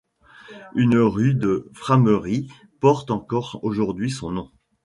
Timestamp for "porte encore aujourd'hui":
2.79-4.09